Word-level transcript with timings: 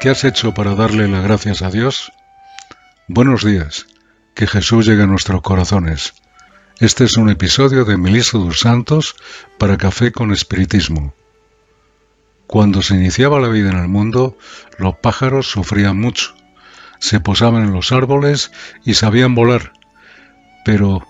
¿Qué 0.00 0.10
has 0.10 0.22
hecho 0.22 0.54
para 0.54 0.76
darle 0.76 1.08
las 1.08 1.24
gracias 1.24 1.60
a 1.60 1.70
Dios? 1.70 2.12
Buenos 3.08 3.44
días, 3.44 3.86
que 4.36 4.46
Jesús 4.46 4.86
llegue 4.86 5.02
a 5.02 5.08
nuestros 5.08 5.42
corazones. 5.42 6.14
Este 6.78 7.02
es 7.02 7.16
un 7.16 7.30
episodio 7.30 7.84
de 7.84 7.96
Melissa 7.96 8.38
dos 8.38 8.60
Santos 8.60 9.16
para 9.58 9.76
Café 9.76 10.12
con 10.12 10.30
Espiritismo. 10.30 11.14
Cuando 12.46 12.80
se 12.80 12.94
iniciaba 12.94 13.40
la 13.40 13.48
vida 13.48 13.70
en 13.70 13.78
el 13.78 13.88
mundo, 13.88 14.38
los 14.78 14.96
pájaros 14.98 15.50
sufrían 15.50 15.98
mucho. 15.98 16.32
Se 17.00 17.18
posaban 17.18 17.64
en 17.64 17.72
los 17.72 17.90
árboles 17.90 18.52
y 18.84 18.94
sabían 18.94 19.34
volar. 19.34 19.72
Pero, 20.64 21.04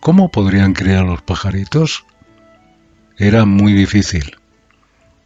¿cómo 0.00 0.30
podrían 0.30 0.74
criar 0.74 1.06
los 1.06 1.22
pajaritos? 1.22 2.04
Era 3.16 3.46
muy 3.46 3.72
difícil. 3.72 4.36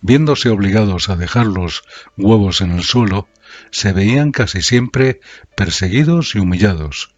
Viéndose 0.00 0.48
obligados 0.50 1.08
a 1.08 1.16
dejar 1.16 1.46
los 1.46 1.82
huevos 2.16 2.60
en 2.60 2.70
el 2.70 2.82
suelo, 2.84 3.28
se 3.70 3.92
veían 3.92 4.32
casi 4.32 4.62
siempre 4.62 5.20
perseguidos 5.56 6.34
y 6.34 6.38
humillados. 6.38 7.14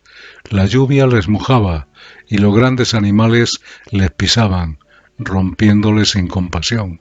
La 0.49 0.67
lluvia 0.67 1.07
les 1.07 1.29
mojaba 1.29 1.89
y 2.29 2.39
los 2.39 2.55
grandes 2.55 2.95
animales 2.95 3.61
les 3.91 4.11
pisaban, 4.11 4.79
rompiéndoles 5.19 6.11
sin 6.11 6.29
compasión. 6.29 7.01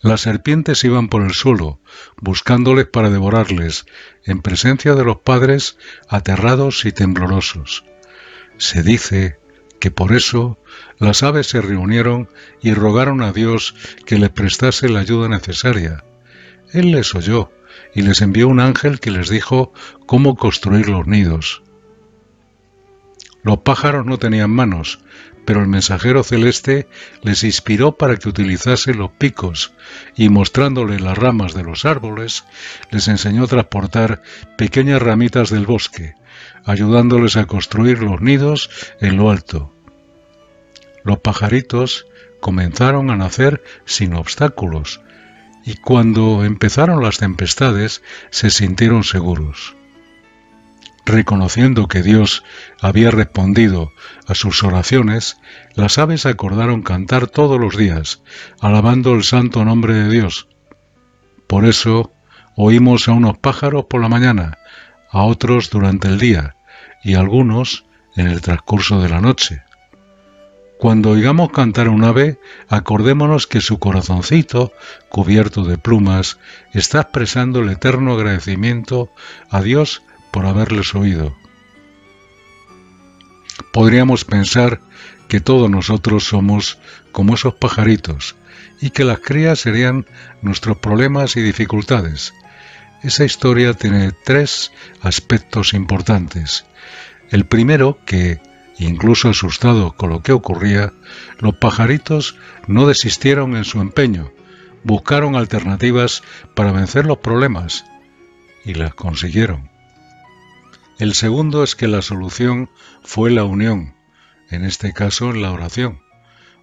Las 0.00 0.20
serpientes 0.20 0.84
iban 0.84 1.08
por 1.08 1.22
el 1.22 1.34
suelo, 1.34 1.80
buscándoles 2.20 2.86
para 2.86 3.10
devorarles, 3.10 3.86
en 4.24 4.42
presencia 4.42 4.94
de 4.94 5.04
los 5.04 5.18
padres 5.18 5.76
aterrados 6.08 6.84
y 6.84 6.92
temblorosos. 6.92 7.84
Se 8.58 8.82
dice 8.82 9.38
que 9.80 9.90
por 9.90 10.12
eso 10.12 10.58
las 10.98 11.22
aves 11.22 11.48
se 11.48 11.60
reunieron 11.60 12.28
y 12.60 12.74
rogaron 12.74 13.22
a 13.22 13.32
Dios 13.32 13.74
que 14.06 14.18
les 14.18 14.30
prestase 14.30 14.88
la 14.88 15.00
ayuda 15.00 15.28
necesaria. 15.28 16.04
Él 16.72 16.92
les 16.92 17.14
oyó 17.14 17.50
y 17.94 18.02
les 18.02 18.20
envió 18.20 18.48
un 18.48 18.60
ángel 18.60 19.00
que 19.00 19.10
les 19.10 19.28
dijo 19.28 19.72
cómo 20.06 20.36
construir 20.36 20.88
los 20.88 21.06
nidos. 21.06 21.62
Los 23.42 23.58
pájaros 23.58 24.04
no 24.04 24.18
tenían 24.18 24.50
manos, 24.50 24.98
pero 25.48 25.62
el 25.62 25.68
mensajero 25.68 26.22
celeste 26.24 26.88
les 27.22 27.42
inspiró 27.42 27.96
para 27.96 28.16
que 28.16 28.28
utilizasen 28.28 28.98
los 28.98 29.12
picos 29.12 29.72
y 30.14 30.28
mostrándoles 30.28 31.00
las 31.00 31.16
ramas 31.16 31.54
de 31.54 31.62
los 31.62 31.86
árboles, 31.86 32.44
les 32.90 33.08
enseñó 33.08 33.44
a 33.44 33.46
transportar 33.46 34.20
pequeñas 34.58 35.00
ramitas 35.00 35.48
del 35.48 35.64
bosque, 35.64 36.14
ayudándoles 36.64 37.36
a 37.36 37.46
construir 37.46 38.02
los 38.02 38.20
nidos 38.20 38.70
en 39.00 39.16
lo 39.16 39.30
alto. 39.30 39.72
Los 41.04 41.18
pajaritos 41.18 42.06
comenzaron 42.40 43.10
a 43.10 43.16
nacer 43.16 43.62
sin 43.84 44.14
obstáculos 44.14 45.00
y 45.64 45.76
cuando 45.76 46.44
empezaron 46.44 47.02
las 47.02 47.18
tempestades 47.18 48.02
se 48.30 48.50
sintieron 48.50 49.04
seguros. 49.04 49.74
Reconociendo 51.04 51.88
que 51.88 52.02
Dios 52.02 52.44
había 52.82 53.10
respondido 53.10 53.92
a 54.26 54.34
sus 54.34 54.62
oraciones, 54.62 55.38
las 55.74 55.96
aves 55.96 56.26
acordaron 56.26 56.82
cantar 56.82 57.28
todos 57.28 57.58
los 57.58 57.76
días, 57.76 58.22
alabando 58.60 59.14
el 59.14 59.24
santo 59.24 59.64
nombre 59.64 59.94
de 59.94 60.10
Dios. 60.10 60.48
Por 61.46 61.64
eso 61.64 62.12
oímos 62.56 63.08
a 63.08 63.12
unos 63.12 63.38
pájaros 63.38 63.86
por 63.88 64.02
la 64.02 64.10
mañana, 64.10 64.57
a 65.10 65.22
otros 65.22 65.70
durante 65.70 66.08
el 66.08 66.18
día 66.18 66.56
y 67.02 67.14
a 67.14 67.20
algunos 67.20 67.84
en 68.16 68.26
el 68.26 68.40
transcurso 68.40 69.00
de 69.00 69.08
la 69.08 69.20
noche. 69.20 69.62
Cuando 70.78 71.10
oigamos 71.10 71.50
cantar 71.50 71.88
un 71.88 72.04
ave, 72.04 72.38
acordémonos 72.68 73.48
que 73.48 73.60
su 73.60 73.80
corazoncito, 73.80 74.72
cubierto 75.08 75.64
de 75.64 75.76
plumas, 75.76 76.38
está 76.72 77.00
expresando 77.00 77.60
el 77.60 77.70
eterno 77.70 78.12
agradecimiento 78.12 79.10
a 79.50 79.60
Dios 79.60 80.02
por 80.30 80.46
haberles 80.46 80.94
oído. 80.94 81.34
Podríamos 83.72 84.24
pensar 84.24 84.80
que 85.28 85.40
todos 85.40 85.68
nosotros 85.68 86.24
somos 86.24 86.78
como 87.10 87.34
esos 87.34 87.54
pajaritos 87.54 88.36
y 88.80 88.90
que 88.90 89.04
las 89.04 89.18
crías 89.18 89.58
serían 89.58 90.06
nuestros 90.42 90.78
problemas 90.78 91.36
y 91.36 91.42
dificultades. 91.42 92.34
Esa 93.02 93.24
historia 93.24 93.74
tiene 93.74 94.10
tres 94.10 94.72
aspectos 95.02 95.72
importantes. 95.72 96.66
El 97.30 97.46
primero, 97.46 97.98
que, 98.04 98.40
incluso 98.78 99.28
asustados 99.28 99.92
con 99.94 100.10
lo 100.10 100.22
que 100.22 100.32
ocurría, 100.32 100.92
los 101.38 101.54
pajaritos 101.56 102.36
no 102.66 102.88
desistieron 102.88 103.56
en 103.56 103.64
su 103.64 103.80
empeño, 103.80 104.32
buscaron 104.82 105.36
alternativas 105.36 106.22
para 106.54 106.72
vencer 106.72 107.06
los 107.06 107.18
problemas 107.18 107.84
y 108.64 108.74
las 108.74 108.94
consiguieron. 108.94 109.70
El 110.98 111.14
segundo 111.14 111.62
es 111.62 111.76
que 111.76 111.86
la 111.86 112.02
solución 112.02 112.68
fue 113.04 113.30
la 113.30 113.44
unión, 113.44 113.94
en 114.50 114.64
este 114.64 114.92
caso 114.92 115.32
la 115.32 115.52
oración. 115.52 116.00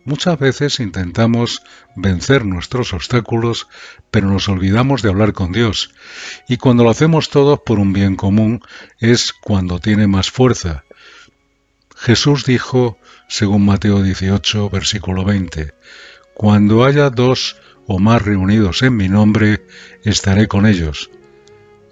Muchas 0.06 0.38
veces 0.38 0.80
intentamos 0.80 1.64
vencer 1.96 2.46
nuestros 2.46 2.94
obstáculos, 2.94 3.68
pero 4.12 4.30
nos 4.30 4.48
olvidamos 4.48 5.02
de 5.02 5.10
hablar 5.10 5.34
con 5.34 5.52
Dios, 5.52 5.96
y 6.48 6.58
cuando 6.58 6.84
lo 6.84 6.92
hacemos 6.92 7.30
todos 7.30 7.62
por 7.66 7.80
un 7.80 7.92
bien 7.92 8.16
común 8.16 8.62
es 9.00 9.34
cuando 9.34 9.80
tiene 9.80 10.06
más 10.06 10.30
fuerza. 10.30 10.86
Jesús 11.96 12.46
dijo, 12.46 13.00
según 13.28 13.66
Mateo 13.66 14.04
18, 14.04 14.70
versículo 14.70 15.26
20, 15.26 15.74
Cuando 16.36 16.86
haya 16.86 17.10
dos 17.10 17.60
o 17.88 17.98
más 17.98 18.22
reunidos 18.22 18.84
en 18.84 18.96
mi 18.96 19.10
nombre, 19.10 19.66
estaré 20.04 20.48
con 20.48 20.68
ellos. 20.68 21.10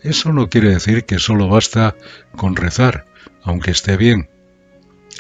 Eso 0.03 0.31
no 0.33 0.49
quiere 0.49 0.69
decir 0.69 1.05
que 1.05 1.17
solo 1.17 1.47
basta 1.47 1.95
con 2.35 2.55
rezar, 2.55 3.05
aunque 3.41 3.71
esté 3.71 3.97
bien. 3.97 4.29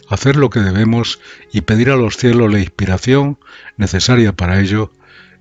Hacer 0.09 0.35
lo 0.35 0.49
que 0.49 0.59
debemos 0.59 1.19
y 1.51 1.61
pedir 1.61 1.89
a 1.89 1.95
los 1.95 2.17
cielos 2.17 2.51
la 2.51 2.59
inspiración 2.59 3.39
necesaria 3.77 4.33
para 4.33 4.59
ello 4.59 4.91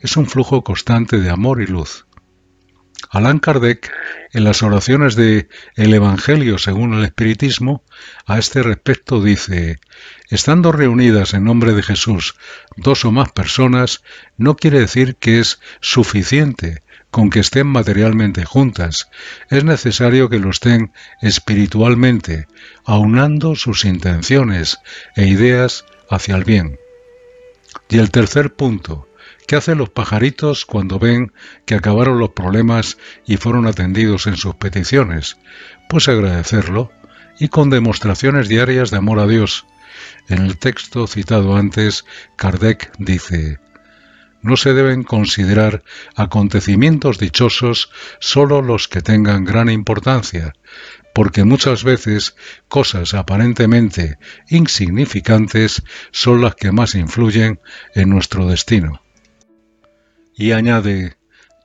es 0.01 0.17
un 0.17 0.27
flujo 0.27 0.63
constante 0.65 1.21
de 1.21 1.31
amor 1.31 1.63
y 1.63 1.67
luz. 1.67 2.07
Allan 3.11 3.41
Kardec, 3.41 3.93
en 4.33 4.45
las 4.45 4.63
oraciones 4.63 5.17
de 5.17 5.49
El 5.77 5.93
Evangelio 5.93 6.57
según 6.57 6.95
el 6.95 7.05
Espiritismo, 7.05 7.85
a 8.27 8.39
este 8.39 8.63
respecto 8.63 9.23
dice, 9.23 9.81
estando 10.31 10.73
reunidas 10.73 11.35
en 11.35 11.45
nombre 11.45 11.75
de 11.75 11.83
Jesús 11.83 12.35
dos 12.77 13.05
o 13.05 13.13
más 13.13 13.31
personas, 13.33 14.03
no 14.39 14.57
quiere 14.57 14.81
decir 14.81 15.17
que 15.17 15.41
es 15.41 15.61
suficiente 15.81 16.83
con 17.13 17.29
que 17.29 17.41
estén 17.41 17.67
materialmente 17.67 18.47
juntas, 18.47 19.11
es 19.51 19.65
necesario 19.65 20.31
que 20.31 20.39
lo 20.39 20.49
estén 20.49 20.93
espiritualmente, 21.21 22.49
aunando 22.87 23.55
sus 23.55 23.85
intenciones 23.85 24.79
e 25.15 25.27
ideas 25.27 25.85
hacia 26.09 26.35
el 26.37 26.45
bien. 26.45 26.81
Y 27.91 27.99
el 27.99 28.11
tercer 28.11 28.55
punto, 28.55 29.07
¿qué 29.47 29.57
hacen 29.57 29.77
los 29.77 29.91
pajaritos 29.91 30.65
cuando 30.65 30.99
ven 30.99 31.35
que 31.67 31.75
acabaron 31.75 32.19
los 32.19 32.31
problemas 32.31 32.97
y 33.27 33.37
fueron 33.37 33.67
atendidos 33.67 34.27
en 34.27 34.39
sus 34.39 34.55
peticiones? 34.55 35.37
Pues 35.91 36.09
agradecerlo 36.09 36.91
y 37.39 37.49
con 37.49 37.69
demostraciones 37.69 38.49
diarias 38.49 38.91
de 38.91 38.97
amor 38.97 39.21
a 39.21 39.27
Dios. 39.27 39.67
En 40.31 40.39
el 40.47 40.57
texto 40.57 41.07
citado 41.07 41.57
antes, 41.57 42.07
Kardec 42.37 42.91
dice, 42.99 43.59
no 44.43 44.57
se 44.57 44.75
deben 44.75 45.05
considerar 45.05 45.83
acontecimientos 46.15 47.19
dichosos 47.19 47.91
sólo 48.19 48.61
los 48.61 48.89
que 48.89 49.01
tengan 49.01 49.45
gran 49.45 49.71
importancia, 49.71 50.53
porque 51.15 51.45
muchas 51.45 51.85
veces 51.85 52.37
cosas 52.69 53.15
aparentemente 53.15 54.19
insignificantes 54.49 55.83
son 56.11 56.43
las 56.43 56.55
que 56.57 56.73
más 56.73 56.95
influyen 56.95 57.61
en 57.95 58.11
nuestro 58.11 58.47
destino. 58.47 59.03
Y 60.35 60.53
añade, 60.53 61.17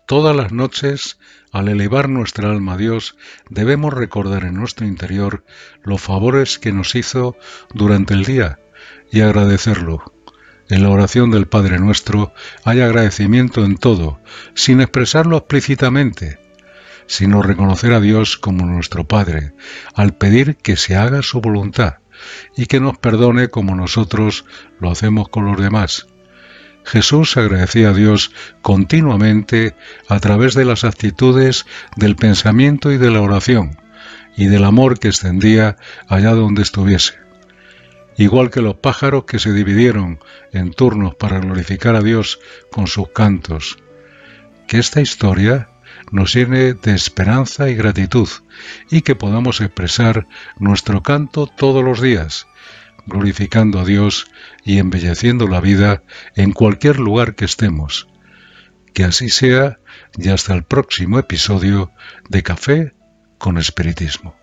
todas 0.06 0.36
las 0.36 0.52
noches, 0.52 1.18
al 1.52 1.70
elevar 1.70 2.10
nuestra 2.10 2.52
alma 2.52 2.74
a 2.74 2.78
Dios, 2.78 3.18
debemos 3.50 3.94
recordar 3.94 4.44
en 4.44 4.56
nuestro 4.56 4.86
interior 4.86 5.44
los 5.84 6.02
favores 6.02 6.60
que 6.60 6.74
nos 6.74 6.94
hizo 6.96 7.38
durante 7.74 8.14
el 8.14 8.26
día 8.26 8.60
y 9.12 9.22
agradecerlo 9.22 10.17
en 10.70 10.84
la 10.84 10.90
oración 10.90 11.32
del 11.32 11.48
Padre 11.48 11.80
Nuestro 11.80 12.34
hay 12.64 12.82
agradecimiento 12.82 13.64
en 13.64 13.78
todo, 13.78 14.20
sin 14.54 14.82
expresarlo 14.82 15.38
explícitamente, 15.38 16.40
sino 17.06 17.42
reconocer 17.42 17.94
a 17.94 18.02
Dios 18.02 18.38
como 18.38 18.66
nuestro 18.66 19.08
Padre, 19.08 19.54
al 19.96 20.16
pedir 20.16 20.58
que 20.58 20.76
se 20.76 20.96
haga 20.96 21.22
su 21.22 21.42
voluntad 21.42 21.96
y 22.56 22.66
que 22.66 22.80
nos 22.80 22.98
perdone 22.98 23.48
como 23.50 23.76
nosotros 23.76 24.46
lo 24.80 24.92
hacemos 24.92 25.30
con 25.30 25.46
los 25.46 25.58
demás. 25.60 26.08
Jesús 26.84 27.36
agradecía 27.38 27.90
a 27.90 27.94
Dios 27.94 28.32
continuamente 28.62 29.76
a 30.08 30.20
través 30.20 30.54
de 30.54 30.66
las 30.66 30.84
actitudes 30.84 31.66
del 31.96 32.16
pensamiento 32.16 32.92
y 32.92 32.98
de 32.98 33.12
la 33.12 33.22
oración, 33.22 33.78
y 34.38 34.48
del 34.48 34.64
amor 34.64 35.00
que 35.00 35.10
extendía 35.10 35.76
allá 36.08 36.32
donde 36.32 36.62
estuviese 36.62 37.27
igual 38.18 38.50
que 38.50 38.62
los 38.62 38.76
pájaros 38.76 39.26
que 39.26 39.40
se 39.40 39.54
dividieron 39.54 40.20
en 40.52 40.72
turnos 40.72 41.16
para 41.16 41.40
glorificar 41.40 41.96
a 41.96 42.02
Dios 42.02 42.40
con 42.72 42.88
sus 42.88 43.10
cantos. 43.10 43.78
Que 44.68 44.80
esta 44.80 45.02
historia 45.02 45.70
nos 46.12 46.34
llene 46.34 46.74
de 46.74 46.94
esperanza 46.94 47.70
y 47.70 47.76
gratitud 47.76 48.28
y 48.90 49.02
que 49.02 49.16
podamos 49.16 49.62
expresar 49.62 50.28
nuestro 50.58 51.04
canto 51.04 51.48
todos 51.48 51.84
los 51.84 52.02
días, 52.02 52.48
glorificando 53.06 53.80
a 53.80 53.86
Dios 53.86 54.28
y 54.64 54.80
embelleciendo 54.80 55.48
la 55.48 55.62
vida 55.62 56.04
en 56.36 56.52
cualquier 56.52 57.00
lugar 57.00 57.36
que 57.36 57.46
estemos. 57.46 58.08
Que 58.94 59.04
así 59.04 59.30
sea 59.30 59.78
y 60.18 60.30
hasta 60.30 60.54
el 60.54 60.64
próximo 60.64 61.20
episodio 61.20 61.92
de 62.30 62.42
Café 62.44 62.94
con 63.38 63.58
Espiritismo. 63.58 64.36